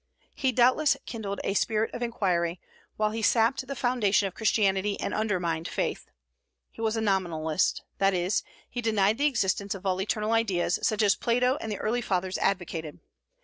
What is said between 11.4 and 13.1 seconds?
and the early Fathers advocated.